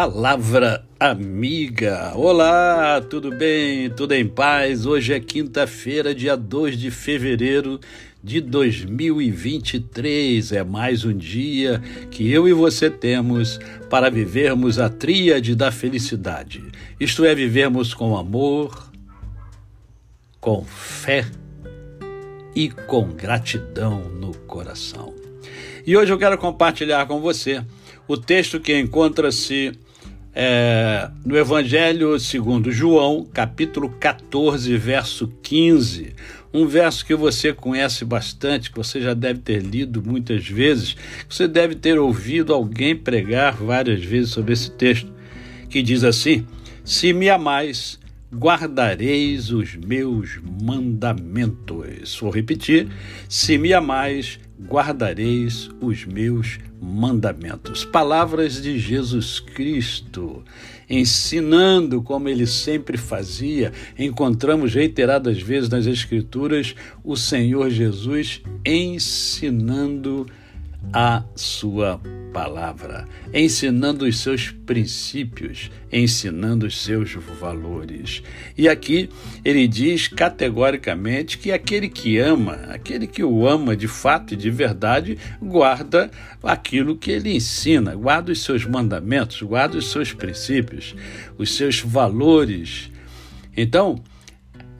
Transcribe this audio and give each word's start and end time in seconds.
Palavra 0.00 0.86
amiga. 1.00 2.12
Olá, 2.14 3.00
tudo 3.00 3.32
bem? 3.32 3.90
Tudo 3.90 4.12
em 4.12 4.28
paz? 4.28 4.86
Hoje 4.86 5.12
é 5.12 5.18
quinta-feira, 5.18 6.14
dia 6.14 6.36
2 6.36 6.78
de 6.78 6.88
fevereiro 6.88 7.80
de 8.22 8.40
2023. 8.40 10.52
É 10.52 10.62
mais 10.62 11.04
um 11.04 11.12
dia 11.12 11.82
que 12.12 12.30
eu 12.30 12.46
e 12.46 12.52
você 12.52 12.88
temos 12.88 13.58
para 13.90 14.08
vivermos 14.08 14.78
a 14.78 14.88
tríade 14.88 15.56
da 15.56 15.72
felicidade. 15.72 16.62
Isto 17.00 17.24
é, 17.24 17.34
vivermos 17.34 17.92
com 17.92 18.16
amor, 18.16 18.92
com 20.40 20.64
fé 20.64 21.26
e 22.54 22.70
com 22.70 23.08
gratidão 23.08 23.98
no 24.10 24.32
coração. 24.46 25.12
E 25.84 25.96
hoje 25.96 26.12
eu 26.12 26.18
quero 26.18 26.38
compartilhar 26.38 27.04
com 27.06 27.20
você 27.20 27.64
o 28.06 28.16
texto 28.16 28.60
que 28.60 28.78
encontra-se 28.78 29.76
é, 30.40 31.10
no 31.24 31.36
Evangelho 31.36 32.16
segundo 32.20 32.70
João, 32.70 33.26
capítulo 33.34 33.90
14, 33.98 34.76
verso 34.76 35.26
15. 35.42 36.14
Um 36.54 36.64
verso 36.64 37.04
que 37.04 37.16
você 37.16 37.52
conhece 37.52 38.04
bastante, 38.04 38.70
que 38.70 38.76
você 38.76 39.00
já 39.00 39.14
deve 39.14 39.40
ter 39.40 39.60
lido 39.60 40.00
muitas 40.00 40.46
vezes, 40.46 40.94
que 41.28 41.34
você 41.34 41.48
deve 41.48 41.74
ter 41.74 41.98
ouvido 41.98 42.54
alguém 42.54 42.94
pregar 42.94 43.56
várias 43.56 44.04
vezes 44.04 44.30
sobre 44.30 44.52
esse 44.52 44.70
texto, 44.70 45.12
que 45.68 45.82
diz 45.82 46.04
assim: 46.04 46.46
Se 46.84 47.12
me 47.12 47.28
amais, 47.28 47.98
guardareis 48.32 49.50
os 49.50 49.74
meus 49.74 50.38
mandamentos. 50.62 52.16
Vou 52.20 52.30
repetir: 52.30 52.86
se 53.28 53.58
me 53.58 53.72
amais, 53.72 54.38
guardareis 54.60 55.70
os 55.80 56.04
meus 56.04 56.58
mandamentos. 56.80 57.84
Palavras 57.84 58.60
de 58.60 58.78
Jesus 58.78 59.40
Cristo, 59.40 60.42
ensinando 60.88 62.02
como 62.02 62.28
ele 62.28 62.46
sempre 62.46 62.96
fazia. 62.96 63.72
Encontramos 63.98 64.74
reiteradas 64.74 65.40
vezes 65.40 65.68
nas 65.68 65.86
Escrituras 65.86 66.74
o 67.04 67.16
Senhor 67.16 67.70
Jesus 67.70 68.42
ensinando 68.64 70.26
a 70.92 71.22
sua 71.34 72.00
palavra, 72.32 73.06
ensinando 73.32 74.04
os 74.04 74.20
seus 74.20 74.50
princípios, 74.50 75.70
ensinando 75.92 76.66
os 76.66 76.82
seus 76.82 77.12
valores. 77.40 78.22
E 78.56 78.68
aqui 78.68 79.08
ele 79.44 79.66
diz 79.66 80.08
categoricamente 80.08 81.38
que 81.38 81.50
aquele 81.50 81.88
que 81.88 82.18
ama, 82.18 82.54
aquele 82.68 83.06
que 83.06 83.24
o 83.24 83.46
ama 83.48 83.76
de 83.76 83.88
fato 83.88 84.34
e 84.34 84.36
de 84.36 84.50
verdade, 84.50 85.18
guarda 85.42 86.10
aquilo 86.42 86.96
que 86.96 87.10
ele 87.10 87.34
ensina, 87.34 87.94
guarda 87.94 88.32
os 88.32 88.42
seus 88.42 88.64
mandamentos, 88.64 89.42
guarda 89.42 89.78
os 89.78 89.90
seus 89.90 90.12
princípios, 90.12 90.94
os 91.36 91.54
seus 91.54 91.80
valores. 91.80 92.90
Então, 93.56 94.02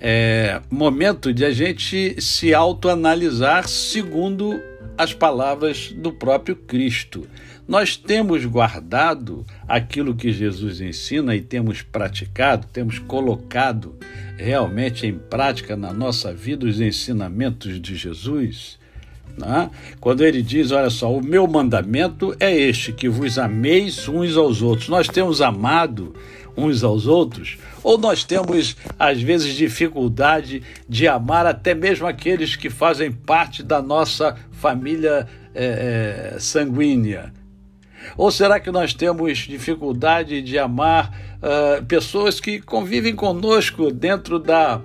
é 0.00 0.60
momento 0.70 1.34
de 1.34 1.44
a 1.44 1.50
gente 1.50 2.20
se 2.20 2.54
autoanalisar 2.54 3.66
segundo 3.66 4.60
as 4.98 5.14
palavras 5.14 5.92
do 5.92 6.12
próprio 6.12 6.56
Cristo. 6.56 7.26
Nós 7.68 7.96
temos 7.96 8.44
guardado 8.44 9.46
aquilo 9.68 10.16
que 10.16 10.32
Jesus 10.32 10.80
ensina 10.80 11.36
e 11.36 11.40
temos 11.40 11.82
praticado, 11.82 12.66
temos 12.72 12.98
colocado 12.98 13.94
realmente 14.36 15.06
em 15.06 15.16
prática 15.16 15.76
na 15.76 15.92
nossa 15.92 16.34
vida 16.34 16.66
os 16.66 16.80
ensinamentos 16.80 17.80
de 17.80 17.94
Jesus. 17.94 18.78
Né? 19.36 19.70
Quando 20.00 20.24
ele 20.24 20.42
diz: 20.42 20.72
Olha 20.72 20.90
só, 20.90 21.14
o 21.14 21.22
meu 21.22 21.46
mandamento 21.46 22.34
é 22.40 22.52
este, 22.52 22.92
que 22.92 23.08
vos 23.08 23.38
ameis 23.38 24.08
uns 24.08 24.36
aos 24.36 24.62
outros. 24.62 24.88
Nós 24.88 25.06
temos 25.06 25.40
amado 25.40 26.14
uns 26.56 26.82
aos 26.82 27.06
outros, 27.06 27.56
ou 27.84 27.96
nós 27.96 28.24
temos, 28.24 28.76
às 28.98 29.22
vezes, 29.22 29.54
dificuldade 29.54 30.62
de 30.88 31.06
amar 31.06 31.46
até 31.46 31.72
mesmo 31.72 32.04
aqueles 32.06 32.56
que 32.56 32.68
fazem 32.68 33.12
parte 33.12 33.62
da 33.62 33.80
nossa 33.80 34.36
família 34.58 35.26
é, 35.54 36.34
é, 36.34 36.38
sanguínea? 36.38 37.32
Ou 38.16 38.30
será 38.30 38.58
que 38.58 38.70
nós 38.70 38.92
temos 38.92 39.38
dificuldade 39.38 40.42
de 40.42 40.58
amar 40.58 41.12
uh, 41.38 41.84
pessoas 41.84 42.40
que 42.40 42.60
convivem 42.60 43.14
conosco 43.14 43.90
dentro 43.90 44.38
da, 44.38 44.80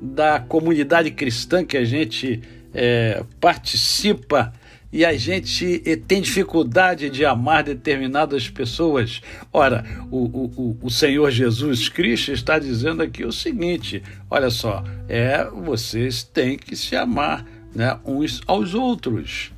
da 0.00 0.40
comunidade 0.40 1.10
cristã 1.10 1.64
que 1.64 1.76
a 1.76 1.84
gente 1.84 2.42
é, 2.74 3.24
participa 3.40 4.52
e 4.92 5.04
a 5.04 5.16
gente 5.16 5.78
tem 6.06 6.22
dificuldade 6.22 7.10
de 7.10 7.24
amar 7.24 7.64
determinadas 7.64 8.48
pessoas. 8.48 9.20
Ora, 9.52 9.84
o, 10.10 10.24
o, 10.24 10.78
o 10.80 10.90
Senhor 10.90 11.30
Jesus 11.30 11.88
Cristo 11.88 12.32
está 12.32 12.58
dizendo 12.58 13.02
aqui 13.02 13.24
o 13.24 13.32
seguinte: 13.32 14.02
olha 14.30 14.48
só, 14.48 14.84
é 15.08 15.44
vocês 15.44 16.22
têm 16.22 16.56
que 16.56 16.76
se 16.76 16.94
amar 16.94 17.44
né, 17.76 17.98
uns 18.06 18.40
aos 18.46 18.72
outros. 18.72 19.52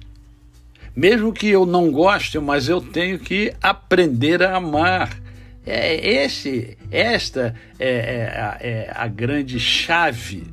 Mesmo 0.95 1.33
que 1.33 1.47
eu 1.47 1.65
não 1.65 1.93
goste, 1.93 2.37
mas 2.41 2.69
eu 2.69 2.81
tenho 2.81 3.17
que 3.21 3.55
aprender 3.63 4.43
a 4.43 4.57
amar. 4.57 5.17
É 5.65 6.25
esse, 6.25 6.77
esta 6.91 7.55
é, 7.79 8.59
é, 8.61 8.69
é 8.69 8.93
a 8.93 9.07
grande 9.07 9.61
chave 9.61 10.49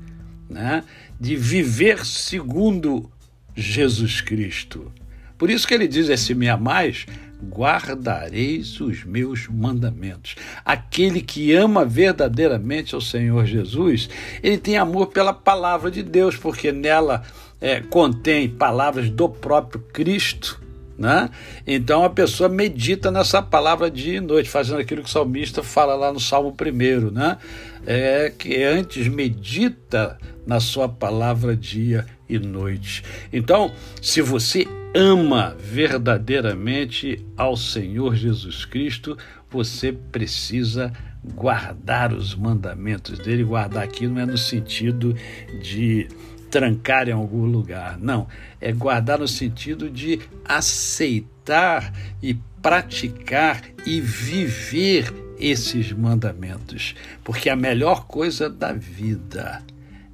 né, 0.47 0.83
de 1.19 1.35
viver 1.35 2.05
segundo 2.05 3.09
Jesus 3.55 4.21
Cristo. 4.21 4.91
Por 5.35 5.49
isso 5.49 5.67
que 5.67 5.73
ele 5.73 5.87
diz: 5.87 6.07
é, 6.09 6.17
se 6.17 6.35
me 6.35 6.47
amais, 6.47 7.07
guardareis 7.43 8.79
os 8.79 9.03
meus 9.03 9.47
mandamentos. 9.47 10.35
Aquele 10.63 11.21
que 11.21 11.53
ama 11.53 11.83
verdadeiramente 11.83 12.93
ao 12.93 13.01
Senhor 13.01 13.45
Jesus, 13.45 14.07
ele 14.43 14.57
tem 14.59 14.77
amor 14.77 15.07
pela 15.07 15.33
palavra 15.33 15.89
de 15.89 16.03
Deus, 16.03 16.35
porque 16.35 16.71
nela 16.71 17.23
é, 17.65 17.81
contém 17.81 18.47
palavras 18.47 19.09
do 19.09 19.27
próprio 19.27 19.81
Cristo. 19.91 20.61
Né? 20.95 21.31
Então 21.65 22.05
a 22.05 22.09
pessoa 22.11 22.47
medita 22.47 23.09
nessa 23.09 23.41
palavra 23.41 23.89
dia 23.89 24.17
e 24.17 24.21
noite, 24.21 24.47
fazendo 24.47 24.79
aquilo 24.79 25.01
que 25.01 25.09
o 25.09 25.11
salmista 25.11 25.63
fala 25.63 25.95
lá 25.95 26.13
no 26.13 26.19
Salmo 26.19 26.55
1, 26.55 27.11
né? 27.11 27.37
É 27.85 28.31
que 28.37 28.63
antes 28.63 29.07
medita 29.07 30.17
na 30.45 30.59
sua 30.59 30.87
palavra 30.87 31.55
dia 31.55 32.05
e 32.29 32.39
noite. 32.39 33.03
Então, 33.33 33.73
se 34.01 34.21
você 34.21 34.65
ama 34.95 35.55
verdadeiramente 35.59 37.25
ao 37.35 37.57
Senhor 37.57 38.15
Jesus 38.15 38.63
Cristo, 38.63 39.17
você 39.49 39.91
precisa 39.91 40.93
guardar 41.33 42.13
os 42.13 42.33
mandamentos 42.35 43.19
dele. 43.19 43.43
Guardar 43.43 43.83
aqui 43.83 44.07
não 44.07 44.21
é 44.21 44.25
no 44.25 44.37
sentido 44.37 45.13
de 45.61 46.07
trancar 46.55 47.09
em 47.09 47.11
algum 47.11 47.45
lugar, 47.45 47.99
não. 47.99 48.29
É 48.61 48.71
guardar 48.71 49.19
no 49.19 49.27
sentido 49.27 49.89
de 49.89 50.21
aceitar 50.45 51.91
e 52.23 52.33
praticar 52.61 53.61
e 53.85 53.99
viver 53.99 55.13
esses 55.37 55.91
mandamentos, 55.91 56.95
porque 57.25 57.49
a 57.49 57.57
melhor 57.57 58.07
coisa 58.07 58.49
da 58.49 58.71
vida 58.71 59.61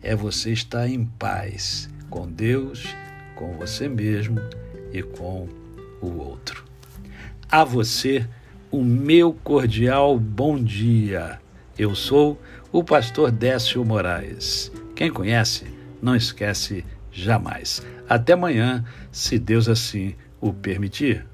é 0.02 0.16
você 0.16 0.52
estar 0.52 0.90
em 0.90 1.06
paz 1.06 1.88
com 2.10 2.28
Deus, 2.28 2.88
com 3.36 3.56
você 3.56 3.88
mesmo 3.88 4.42
e 4.92 5.04
com 5.04 5.48
o 6.02 6.08
outro. 6.18 6.66
A 7.52 7.64
você, 7.64 8.28
o 8.72 8.84
meu 8.84 9.32
cordial 9.44 10.18
bom 10.18 10.58
dia. 10.58 11.40
Eu 11.78 11.94
sou 11.94 12.42
o 12.72 12.84
pastor 12.84 13.30
Décio 13.32 13.86
Moraes. 13.86 14.72
Quem 14.96 15.12
conhece, 15.12 15.81
não 16.02 16.16
esquece 16.16 16.84
jamais. 17.12 17.86
Até 18.10 18.34
amanhã, 18.34 18.84
se 19.12 19.38
Deus 19.38 19.70
assim 19.70 20.16
o 20.40 20.52
permitir. 20.52 21.26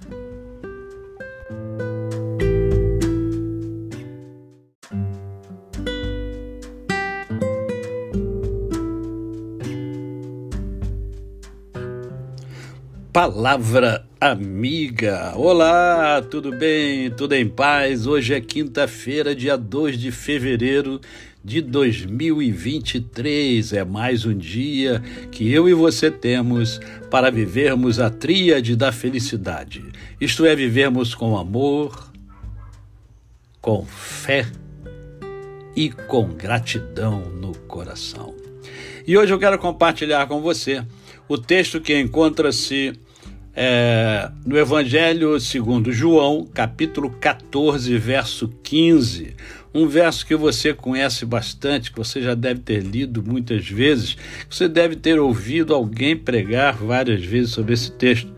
Palavra 13.13 14.06
Amiga. 14.20 15.34
Olá, 15.36 16.24
tudo 16.24 16.52
bem? 16.52 17.10
Tudo 17.12 17.34
em 17.34 17.48
paz? 17.48 18.08
Hoje 18.08 18.34
é 18.34 18.42
quinta-feira, 18.42 19.36
dia 19.36 19.56
2 19.56 19.98
de 19.98 20.12
fevereiro 20.12 21.00
de 21.48 21.62
2023. 21.62 23.72
É 23.72 23.86
mais 23.86 24.26
um 24.26 24.38
dia 24.38 25.02
que 25.32 25.50
eu 25.50 25.70
e 25.70 25.74
você 25.74 26.12
temos 26.12 26.82
para 27.10 27.32
vivermos 27.32 28.02
a 28.02 28.10
tríade 28.10 28.76
da 28.76 28.92
felicidade. 28.92 29.86
Isto 30.20 30.46
é, 30.46 30.54
vivermos 30.54 31.16
com 31.16 31.38
amor, 31.38 32.12
com 33.62 33.86
fé 33.86 34.46
e 35.74 35.90
com 35.90 36.28
gratidão 36.34 37.22
no 37.22 37.58
coração. 37.60 38.36
E 39.08 39.18
hoje 39.18 39.34
eu 39.34 39.40
quero 39.40 39.58
compartilhar 39.58 40.28
com 40.28 40.42
você 40.42 40.84
o 41.30 41.38
texto 41.38 41.80
que 41.80 41.98
encontra-se 41.98 42.94
é, 43.60 44.30
no 44.46 44.56
Evangelho 44.56 45.40
segundo 45.40 45.92
João, 45.92 46.46
capítulo 46.46 47.10
14, 47.10 47.98
verso 47.98 48.48
15. 48.62 49.36
Um 49.77 49.88
verso 49.88 50.25
que 50.25 50.35
você 50.35 50.74
conhece 50.74 51.24
bastante, 51.24 51.91
que 51.91 52.00
você 52.00 52.19
já 52.19 52.33
deve 52.33 52.62
ter 52.62 52.81
lido 52.81 53.21
muitas 53.21 53.69
vezes, 53.69 54.15
que 54.50 54.56
você 54.56 54.68
deve 54.68 54.95
ter 54.95 55.19
ouvido 55.19 55.71
alguém 55.71 56.18
pregar 56.18 56.75
várias 56.75 57.24
vezes 57.24 57.51
sobre 57.51 57.75
esse 57.75 57.91
texto, 57.91 58.33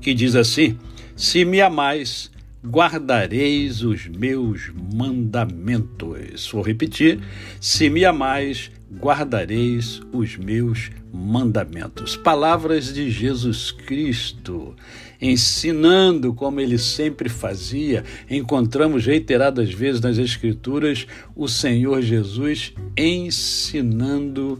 que 0.00 0.14
diz 0.14 0.34
assim: 0.34 0.78
Se 1.14 1.44
me 1.44 1.60
amais, 1.60 2.30
guardareis 2.64 3.82
os 3.82 4.06
meus 4.06 4.70
mandamentos. 4.94 6.50
Vou 6.52 6.62
repetir: 6.62 7.20
se 7.60 7.88
me 7.88 8.04
amais, 8.04 8.70
guardareis 9.00 10.00
os 10.12 10.36
meus 10.36 10.90
mandamentos. 11.12 12.16
Palavras 12.16 12.92
de 12.92 13.10
Jesus 13.10 13.70
Cristo, 13.70 14.74
ensinando 15.20 16.34
como 16.34 16.60
ele 16.60 16.78
sempre 16.78 17.28
fazia. 17.28 18.04
Encontramos 18.30 19.06
reiteradas 19.06 19.72
vezes 19.72 20.00
nas 20.00 20.18
Escrituras 20.18 21.06
o 21.34 21.48
Senhor 21.48 22.02
Jesus 22.02 22.74
ensinando 22.96 24.58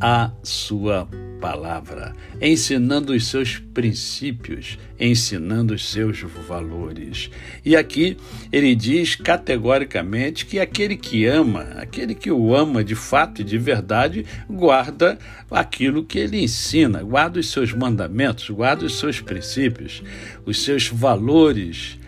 a 0.00 0.30
sua 0.42 1.08
palavra, 1.40 2.14
ensinando 2.40 3.12
os 3.12 3.26
seus 3.26 3.58
princípios, 3.58 4.78
ensinando 4.98 5.74
os 5.74 5.90
seus 5.90 6.20
valores. 6.20 7.30
E 7.62 7.76
aqui 7.76 8.16
ele 8.50 8.74
diz 8.74 9.14
categoricamente 9.14 10.46
que 10.46 10.58
aquele 10.58 10.96
que 10.96 11.26
ama, 11.26 11.62
aquele 11.76 12.14
que 12.14 12.30
o 12.30 12.54
ama 12.54 12.82
de 12.82 12.94
fato 12.94 13.42
e 13.42 13.44
de 13.44 13.58
verdade, 13.58 14.24
guarda 14.48 15.18
aquilo 15.50 16.04
que 16.04 16.18
ele 16.18 16.42
ensina, 16.42 17.02
guarda 17.02 17.38
os 17.38 17.50
seus 17.50 17.74
mandamentos, 17.74 18.48
guarda 18.48 18.86
os 18.86 18.98
seus 18.98 19.20
princípios, 19.20 20.02
os 20.46 20.62
seus 20.62 20.88
valores. 20.88 21.98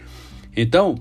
Então, 0.56 0.98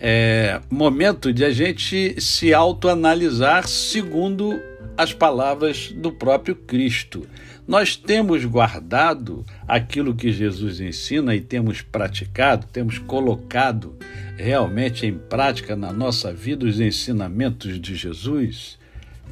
é 0.00 0.60
momento 0.70 1.32
de 1.32 1.44
a 1.44 1.50
gente 1.50 2.20
se 2.20 2.52
autoanalisar 2.52 3.66
segundo 3.66 4.60
as 4.96 5.12
palavras 5.12 5.92
do 5.92 6.10
próprio 6.10 6.54
Cristo. 6.54 7.26
Nós 7.66 7.96
temos 7.96 8.44
guardado 8.44 9.44
aquilo 9.66 10.14
que 10.14 10.30
Jesus 10.30 10.80
ensina 10.80 11.34
e 11.34 11.40
temos 11.40 11.82
praticado, 11.82 12.66
temos 12.72 12.98
colocado 12.98 13.96
realmente 14.36 15.04
em 15.04 15.14
prática 15.14 15.74
na 15.74 15.92
nossa 15.92 16.32
vida 16.32 16.64
os 16.64 16.78
ensinamentos 16.78 17.80
de 17.80 17.96
Jesus. 17.96 18.78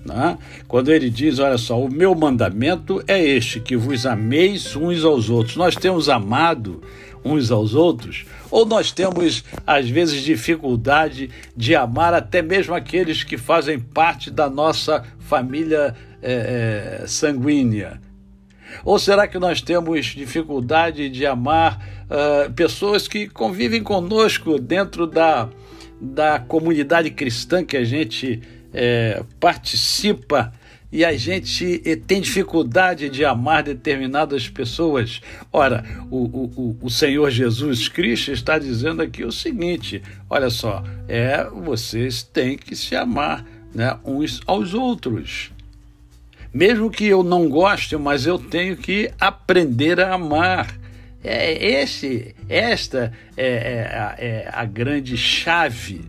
Né? 0.05 0.37
Quando 0.67 0.93
ele 0.93 1.09
diz: 1.09 1.39
Olha 1.39 1.57
só, 1.57 1.81
o 1.81 1.91
meu 1.91 2.15
mandamento 2.15 3.03
é 3.07 3.23
este, 3.23 3.61
que 3.61 3.77
vos 3.77 4.05
ameis 4.05 4.75
uns 4.75 5.05
aos 5.05 5.31
outros. 5.31 5.57
Nós 5.57 5.77
temos 5.77 6.09
amado 6.09 6.83
uns 7.25 7.51
aos 7.51 7.75
outros, 7.75 8.27
ou 8.51 8.67
nós 8.67 8.93
temos, 8.93 9.43
às 9.67 9.89
vezes, 9.89 10.23
dificuldade 10.23 11.31
de 11.57 11.75
amar 11.75 12.13
até 12.13 12.43
mesmo 12.43 12.75
aqueles 12.75 13.25
que 13.25 13.39
fazem 13.39 13.79
parte 13.79 14.31
da 14.31 14.51
nossa 14.51 15.05
família 15.21 15.95
é, 16.23 17.01
é, 17.03 17.07
sanguínea? 17.07 18.01
Ou 18.85 18.99
será 18.99 19.27
que 19.27 19.39
nós 19.39 19.63
temos 19.63 20.07
dificuldade 20.07 21.09
de 21.09 21.25
amar 21.25 21.79
uh, 22.05 22.53
pessoas 22.53 23.07
que 23.07 23.29
convivem 23.29 23.83
conosco 23.83 24.59
dentro 24.59 25.07
da, 25.07 25.49
da 26.01 26.39
comunidade 26.41 27.11
cristã 27.11 27.65
que 27.65 27.77
a 27.77 27.85
gente 27.85 28.43
é, 28.73 29.23
participa 29.39 30.53
e 30.95 31.05
a 31.05 31.13
gente 31.17 31.83
eh, 31.85 31.97
tem 31.97 32.21
dificuldade 32.21 33.09
de 33.11 33.25
amar 33.25 33.65
determinadas 33.65 34.49
pessoas. 34.49 35.21
Ora, 35.53 35.85
o, 36.09 36.19
o, 36.19 36.79
o 36.83 36.89
Senhor 36.89 37.29
Jesus 37.33 37.89
Cristo 37.89 38.31
está 38.31 38.61
dizendo 38.61 39.03
aqui 39.03 39.25
o 39.25 39.33
seguinte: 39.33 40.01
olha 40.31 40.49
só, 40.51 40.85
é 41.09 41.47
vocês 41.51 42.23
têm 42.23 42.57
que 42.57 42.77
se 42.77 42.95
amar 42.95 43.45
né, 43.75 43.99
uns 44.05 44.41
aos 44.47 44.73
outros. 44.73 45.51
Mesmo 46.53 46.89
que 46.89 47.07
eu 47.07 47.25
não 47.25 47.49
goste, 47.49 47.97
mas 47.97 48.25
eu 48.25 48.39
tenho 48.39 48.77
que 48.77 49.11
aprender 49.19 49.99
a 49.99 50.15
amar. 50.15 50.79
É 51.25 51.81
esse, 51.83 52.37
esta 52.49 53.13
é, 53.37 54.15
é, 54.17 54.27
é 54.27 54.51
a 54.53 54.65
grande 54.65 55.17
chave 55.17 56.05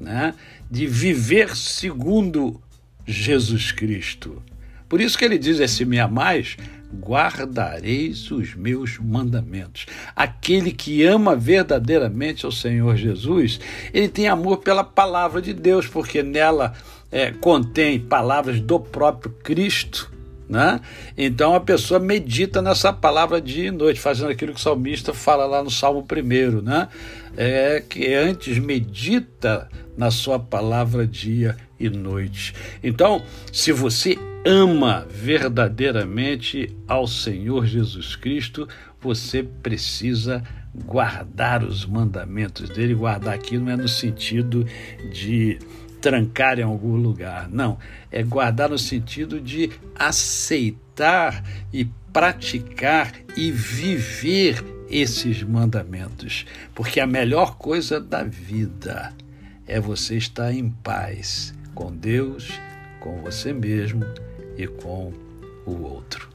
né, 0.00 0.34
de 0.68 0.88
viver 0.88 1.54
segundo 1.54 2.60
Jesus 3.06 3.72
Cristo. 3.72 4.42
Por 4.88 5.00
isso 5.00 5.18
que 5.18 5.24
ele 5.24 5.38
diz: 5.38 5.60
é, 5.60 5.66
se 5.66 5.84
me 5.84 5.98
amais, 5.98 6.56
guardareis 6.94 8.30
os 8.30 8.54
meus 8.54 8.98
mandamentos. 8.98 9.86
Aquele 10.14 10.70
que 10.70 11.02
ama 11.04 11.34
verdadeiramente 11.34 12.46
ao 12.46 12.52
Senhor 12.52 12.96
Jesus, 12.96 13.60
ele 13.92 14.08
tem 14.08 14.28
amor 14.28 14.58
pela 14.58 14.84
palavra 14.84 15.42
de 15.42 15.52
Deus, 15.52 15.86
porque 15.86 16.22
nela 16.22 16.72
é, 17.10 17.30
contém 17.32 17.98
palavras 17.98 18.60
do 18.60 18.78
próprio 18.78 19.32
Cristo. 19.42 20.12
Né? 20.46 20.78
Então 21.16 21.54
a 21.54 21.60
pessoa 21.60 21.98
medita 21.98 22.60
nessa 22.60 22.92
palavra 22.92 23.40
dia 23.40 23.68
e 23.68 23.70
noite, 23.70 23.98
fazendo 23.98 24.30
aquilo 24.30 24.52
que 24.52 24.60
o 24.60 24.62
salmista 24.62 25.14
fala 25.14 25.46
lá 25.46 25.62
no 25.62 25.70
Salmo 25.70 26.06
1, 26.06 26.60
né? 26.60 26.88
É 27.36 27.80
que 27.80 28.14
antes 28.14 28.58
medita 28.58 29.68
na 29.96 30.10
sua 30.10 30.38
palavra 30.38 31.06
dia 31.06 31.56
e 31.78 31.88
noite. 31.88 32.54
Então, 32.82 33.22
se 33.52 33.72
você 33.72 34.18
ama 34.44 35.06
verdadeiramente 35.08 36.76
ao 36.86 37.06
Senhor 37.06 37.66
Jesus 37.66 38.14
Cristo, 38.14 38.68
você 39.00 39.42
precisa 39.42 40.42
guardar 40.74 41.62
os 41.62 41.86
mandamentos 41.86 42.68
dele. 42.68 42.94
Guardar 42.94 43.34
aqui 43.34 43.58
não 43.58 43.72
é 43.72 43.76
no 43.76 43.88
sentido 43.88 44.66
de 45.12 45.58
trancar 46.00 46.58
em 46.58 46.62
algum 46.62 46.96
lugar, 46.96 47.48
não. 47.48 47.78
É 48.10 48.22
guardar 48.22 48.68
no 48.68 48.78
sentido 48.78 49.40
de 49.40 49.70
aceitar 49.94 51.42
e 51.72 51.86
praticar 52.12 53.12
e 53.36 53.50
viver 53.50 54.62
esses 54.88 55.42
mandamentos, 55.42 56.46
porque 56.74 57.00
a 57.00 57.06
melhor 57.06 57.56
coisa 57.56 58.00
da 58.00 58.22
vida 58.22 59.12
é 59.66 59.80
você 59.80 60.16
estar 60.16 60.52
em 60.52 60.68
paz 60.68 61.54
com 61.74 61.94
Deus, 61.94 62.60
com 63.00 63.20
você 63.22 63.52
mesmo 63.52 64.04
e 64.56 64.66
com 64.66 65.12
o 65.66 65.82
outro. 65.82 66.28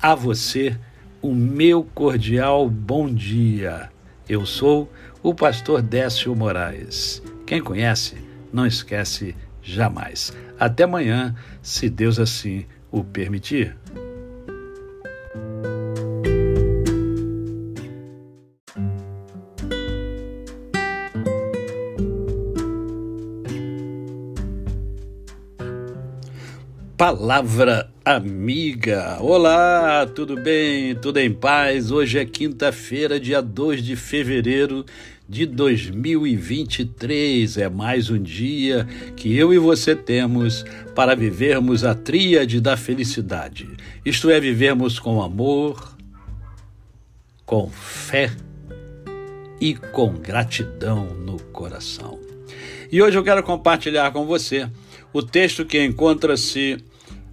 A 0.00 0.14
você, 0.14 0.76
o 1.22 1.34
meu 1.34 1.84
cordial 1.94 2.68
bom 2.68 3.12
dia. 3.12 3.90
Eu 4.28 4.46
sou 4.46 4.90
o 5.22 5.34
pastor 5.34 5.82
Décio 5.82 6.34
Moraes. 6.34 7.22
Quem 7.46 7.60
conhece, 7.60 8.16
não 8.52 8.66
esquece 8.66 9.34
jamais. 9.62 10.32
Até 10.58 10.84
amanhã, 10.84 11.34
se 11.62 11.88
Deus 11.88 12.18
assim 12.18 12.66
o 12.90 13.04
permitir. 13.04 13.76
Palavra 27.10 27.90
Amiga. 28.04 29.18
Olá, 29.20 30.06
tudo 30.06 30.40
bem? 30.40 30.94
Tudo 30.94 31.16
em 31.16 31.32
paz? 31.32 31.90
Hoje 31.90 32.20
é 32.20 32.24
quinta-feira, 32.24 33.18
dia 33.18 33.42
2 33.42 33.82
de 33.82 33.96
fevereiro 33.96 34.86
de 35.28 35.44
2023. 35.44 37.56
É 37.56 37.68
mais 37.68 38.10
um 38.10 38.22
dia 38.22 38.86
que 39.16 39.36
eu 39.36 39.52
e 39.52 39.58
você 39.58 39.96
temos 39.96 40.64
para 40.94 41.16
vivermos 41.16 41.84
a 41.84 41.96
tríade 41.96 42.60
da 42.60 42.76
felicidade. 42.76 43.68
Isto 44.06 44.30
é, 44.30 44.38
vivermos 44.38 45.00
com 45.00 45.20
amor, 45.20 45.96
com 47.44 47.68
fé 47.70 48.30
e 49.60 49.74
com 49.74 50.12
gratidão 50.12 51.06
no 51.06 51.40
coração. 51.42 52.20
E 52.92 53.02
hoje 53.02 53.18
eu 53.18 53.24
quero 53.24 53.42
compartilhar 53.42 54.12
com 54.12 54.26
você 54.26 54.70
o 55.12 55.24
texto 55.24 55.64
que 55.64 55.84
encontra-se 55.84 56.78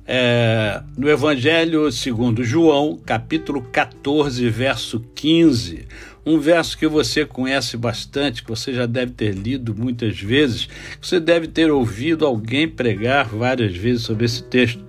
é, 0.08 0.82
no 0.98 1.10
Evangelho 1.10 1.92
segundo 1.92 2.42
João, 2.42 2.98
capítulo 3.06 3.62
14, 3.62 4.50
verso 4.50 5.02
15, 5.14 5.86
um 6.26 6.40
verso 6.40 6.78
que 6.78 6.88
você 6.88 7.26
conhece 7.26 7.76
bastante, 7.76 8.42
que 8.42 8.50
você 8.50 8.74
já 8.74 8.86
deve 8.86 9.12
ter 9.12 9.34
lido 9.34 9.76
muitas 9.76 10.18
vezes, 10.20 10.66
que 11.00 11.06
você 11.06 11.20
deve 11.20 11.48
ter 11.48 11.70
ouvido 11.70 12.26
alguém 12.26 12.70
pregar 12.70 13.28
várias 13.28 13.76
vezes 13.76 14.04
sobre 14.04 14.26
esse 14.26 14.44
texto, 14.44 14.84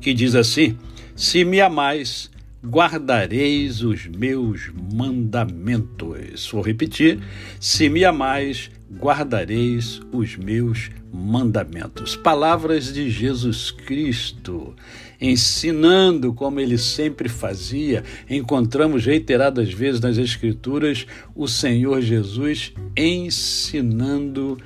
que 0.00 0.12
diz 0.12 0.34
assim: 0.34 0.76
Se 1.14 1.44
me 1.44 1.60
amais, 1.60 2.28
guardareis 2.64 3.82
os 3.82 4.06
meus 4.06 4.70
mandamentos. 4.92 6.50
Vou 6.50 6.62
repetir: 6.62 7.20
se 7.60 7.88
me 7.88 8.04
amais, 8.04 8.70
guardareis 8.90 10.00
os 10.12 10.36
meus 10.36 10.90
mandamentos. 11.12 12.16
Palavras 12.16 12.92
de 12.92 13.10
Jesus 13.10 13.70
Cristo, 13.70 14.74
ensinando 15.20 16.32
como 16.32 16.60
ele 16.60 16.78
sempre 16.78 17.28
fazia. 17.28 18.04
Encontramos 18.28 19.04
reiteradas 19.04 19.72
vezes 19.72 20.00
nas 20.00 20.18
Escrituras 20.18 21.06
o 21.34 21.48
Senhor 21.48 22.00
Jesus 22.00 22.72
ensinando 22.96 24.58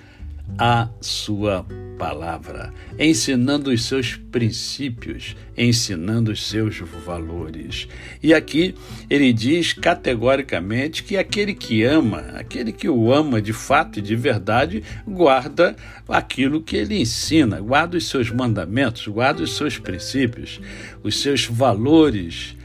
a 0.59 0.89
sua 1.01 1.67
palavra, 2.01 2.73
ensinando 2.99 3.71
os 3.71 3.85
seus 3.85 4.17
princípios, 4.17 5.37
ensinando 5.55 6.33
os 6.33 6.49
seus 6.49 6.79
valores. 6.79 7.87
E 8.23 8.33
aqui 8.33 8.75
ele 9.11 9.35
diz 9.35 9.75
categoricamente 9.75 11.05
que 11.05 11.19
aquele 11.19 11.53
que 11.53 11.85
ama, 11.85 12.21
aquele 12.37 12.73
que 12.73 12.89
o 12.89 13.13
ama 13.13 13.43
de 13.43 13.53
fato 13.53 13.99
e 13.99 14.03
de 14.03 14.17
verdade, 14.17 14.83
guarda 15.07 15.77
aquilo 16.09 16.63
que 16.63 16.75
ele 16.75 16.99
ensina, 16.99 17.61
guarda 17.61 17.99
os 17.99 18.09
seus 18.09 18.31
mandamentos, 18.31 19.07
guarda 19.07 19.43
os 19.43 19.55
seus 19.55 19.77
princípios, 19.77 20.59
os 21.03 21.21
seus 21.21 21.45
valores. 21.45 22.57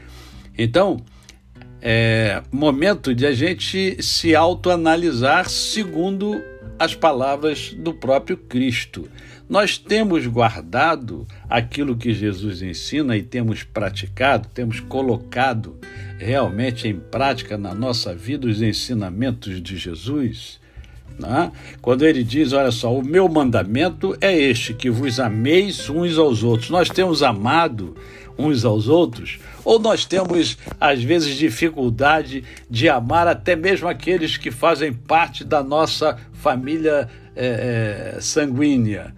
Então, 0.56 1.04
é 1.82 2.42
momento 2.50 3.14
de 3.14 3.26
a 3.26 3.32
gente 3.32 4.02
se 4.02 4.34
autoanalisar 4.34 5.50
segundo 5.50 6.42
as 6.78 6.94
palavras 6.94 7.74
do 7.74 7.94
próprio 7.94 8.36
Cristo. 8.36 9.08
Nós 9.48 9.78
temos 9.78 10.26
guardado 10.26 11.26
aquilo 11.48 11.96
que 11.96 12.12
Jesus 12.12 12.62
ensina 12.62 13.16
e 13.16 13.22
temos 13.22 13.62
praticado, 13.62 14.48
temos 14.52 14.80
colocado 14.80 15.78
realmente 16.18 16.88
em 16.88 16.98
prática 16.98 17.56
na 17.56 17.74
nossa 17.74 18.14
vida 18.14 18.48
os 18.48 18.60
ensinamentos 18.60 19.62
de 19.62 19.76
Jesus. 19.76 20.58
Né? 21.18 21.50
Quando 21.80 22.04
ele 22.04 22.22
diz: 22.22 22.52
Olha 22.52 22.70
só, 22.70 22.94
o 22.94 23.04
meu 23.04 23.28
mandamento 23.28 24.16
é 24.20 24.36
este, 24.36 24.74
que 24.74 24.90
vos 24.90 25.18
ameis 25.18 25.88
uns 25.88 26.18
aos 26.18 26.42
outros. 26.42 26.70
Nós 26.70 26.88
temos 26.88 27.22
amado 27.22 27.96
uns 28.38 28.64
aos 28.64 28.86
outros, 28.86 29.38
ou 29.64 29.78
nós 29.78 30.04
temos, 30.04 30.58
às 30.78 31.02
vezes, 31.02 31.36
dificuldade 31.36 32.44
de 32.68 32.88
amar 32.88 33.26
até 33.26 33.56
mesmo 33.56 33.88
aqueles 33.88 34.36
que 34.36 34.50
fazem 34.50 34.92
parte 34.92 35.42
da 35.42 35.62
nossa 35.62 36.18
família 36.34 37.08
é, 37.34 38.14
é, 38.16 38.20
sanguínea? 38.20 39.14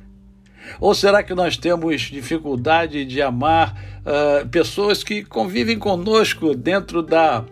Ou 0.81 0.95
será 0.95 1.23
que 1.23 1.35
nós 1.35 1.57
temos 1.57 2.03
dificuldade 2.03 3.05
de 3.05 3.23
amar 3.23 3.75
uh, 4.05 4.47
pessoas 4.49 5.03
que 5.03 5.25
convivem 5.25 5.79
conosco 5.79 6.55
dentro 6.55 7.03
da, 7.03 7.45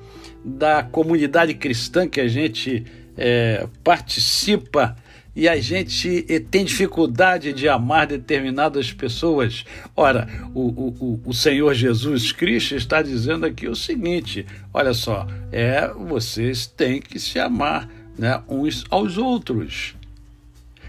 da 0.44 0.82
comunidade 0.82 1.54
cristã 1.54 2.06
que 2.06 2.20
a 2.20 2.28
gente 2.28 2.84
é, 3.16 3.66
participa 3.82 4.96
e 5.36 5.46
a 5.46 5.60
gente 5.60 6.24
eh, 6.30 6.40
tem 6.40 6.64
dificuldade 6.64 7.52
de 7.52 7.68
amar 7.68 8.06
determinadas 8.06 8.90
pessoas. 8.90 9.66
Ora, 9.94 10.26
o, 10.54 10.62
o, 10.62 11.20
o 11.26 11.34
Senhor 11.34 11.74
Jesus 11.74 12.32
Cristo 12.32 12.74
está 12.74 13.02
dizendo 13.02 13.44
aqui 13.44 13.68
o 13.68 13.76
seguinte: 13.76 14.46
olha 14.72 14.94
só, 14.94 15.26
é 15.52 15.88
vocês 15.88 16.66
têm 16.66 17.02
que 17.02 17.20
se 17.20 17.38
amar 17.38 17.86
né, 18.18 18.40
uns 18.48 18.86
aos 18.88 19.18
outros. 19.18 19.94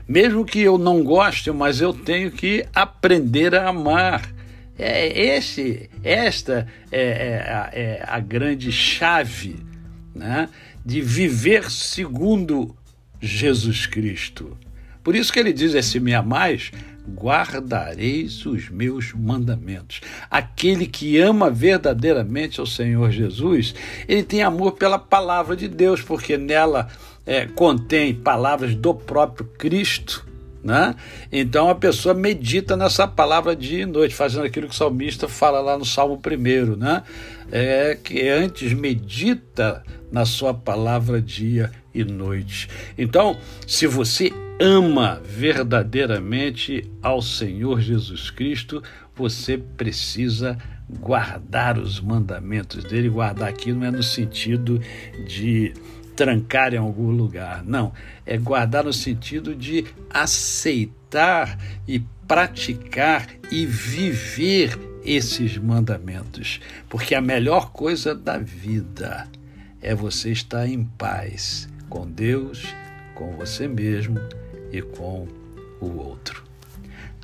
Mesmo 0.08 0.46
que 0.46 0.62
eu 0.62 0.78
não 0.78 1.04
goste, 1.04 1.52
mas 1.52 1.82
eu 1.82 1.92
tenho 1.92 2.32
que 2.32 2.66
aprender 2.74 3.54
a 3.54 3.68
amar. 3.68 4.34
É 4.80 5.36
esse, 5.36 5.90
esta 6.02 6.66
é, 6.90 7.02
é, 7.74 7.82
é 7.82 8.06
a 8.08 8.20
grande 8.22 8.72
chave 8.72 9.58
né, 10.16 10.48
de 10.88 11.02
viver 11.02 11.70
segundo 11.70 12.74
Jesus 13.20 13.86
Cristo. 13.86 14.58
Por 15.04 15.18
isso 15.18 15.34
que 15.34 15.38
ele 15.38 15.52
diz: 15.52 15.76
é, 15.76 15.82
se 15.82 16.00
me 16.00 16.14
amais, 16.14 16.72
guardareis 17.06 18.46
os 18.46 18.70
meus 18.70 19.12
mandamentos. 19.12 20.00
Aquele 20.32 20.88
que 20.88 21.20
ama 21.20 21.50
verdadeiramente 21.50 22.62
ao 22.62 22.66
Senhor 22.66 23.12
Jesus, 23.12 23.76
ele 24.08 24.24
tem 24.24 24.42
amor 24.42 24.72
pela 24.74 24.98
palavra 24.98 25.58
de 25.58 25.68
Deus, 25.68 26.02
porque 26.02 26.38
nela 26.38 26.88
é, 27.26 27.46
contém 27.48 28.16
palavras 28.16 28.74
do 28.74 28.96
próprio 28.96 29.46
Cristo. 29.58 30.26
Né? 30.64 30.96
Então 31.32 31.70
a 31.70 31.76
pessoa 31.76 32.14
medita 32.14 32.76
nessa 32.76 33.08
palavra 33.08 33.56
dia 33.56 33.84
e 33.84 33.86
noite, 33.86 34.16
fazendo 34.16 34.46
aquilo 34.46 34.68
que 34.68 34.74
o 34.74 34.78
salmista 34.78 35.28
fala 35.28 35.60
lá 35.62 35.78
no 35.78 35.86
Salmo 35.86 36.20
1, 36.26 36.76
né? 36.76 37.04
É, 37.52 37.98
que 38.02 38.28
antes 38.28 38.74
medita 38.74 39.84
na 40.12 40.26
sua 40.26 40.54
palavra 40.54 41.22
dia 41.22 41.72
e 41.94 42.04
noite. 42.04 42.68
Então, 42.98 43.38
se 43.66 43.88
você 43.88 44.32
ama 44.60 45.22
verdadeiramente 45.24 46.90
ao 47.02 47.22
Senhor 47.22 47.80
Jesus 47.80 48.30
Cristo, 48.30 48.82
você 49.16 49.58
precisa 49.58 50.58
guardar 50.90 51.78
os 51.78 52.00
mandamentos 52.00 52.84
dele. 52.84 53.10
Guardar 53.10 53.50
aqui 53.50 53.74
não 53.74 53.86
é 53.86 53.92
no 53.92 54.04
sentido 54.04 54.80
de 55.26 55.74
trancar 56.18 56.74
em 56.74 56.78
algum 56.78 57.12
lugar, 57.12 57.64
não. 57.64 57.94
É 58.26 58.38
guardar 58.38 58.84
no 58.84 58.92
sentido 58.92 59.56
de 59.56 59.86
aceitar 60.10 61.58
e 61.88 62.00
praticar 62.28 63.30
e 63.52 63.66
viver 63.66 64.78
esses 65.06 65.58
mandamentos, 65.58 66.60
porque 66.90 67.16
a 67.16 67.22
melhor 67.22 67.72
coisa 67.72 68.14
da 68.14 68.38
vida 68.38 69.26
é 69.82 69.96
você 69.96 70.32
estar 70.32 70.68
em 70.68 70.84
paz 70.84 71.70
com 71.88 72.06
Deus, 72.06 72.66
com 73.16 73.32
você 73.38 73.68
mesmo 73.68 74.20
e 74.72 74.82
com 74.82 75.28
o 75.80 75.98
outro. 75.98 76.44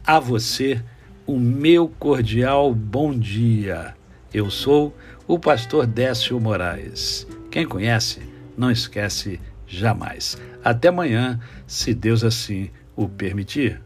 A 0.06 0.20
você, 0.20 0.82
o 1.26 1.38
meu 1.40 1.90
cordial 2.00 2.74
bom 2.74 3.18
dia. 3.18 3.96
Eu 4.34 4.50
sou 4.50 4.96
o 5.28 5.38
pastor 5.38 5.86
Décio 5.86 6.40
Moraes. 6.40 7.28
Quem 7.52 7.66
conhece, 7.66 8.33
não 8.58 8.72
esquece 8.72 9.40
jamais. 9.68 10.38
Até 10.64 10.90
amanhã, 10.90 11.40
se 11.68 11.94
Deus 11.94 12.24
assim 12.24 12.70
o 12.96 13.08
permitir. 13.08 13.82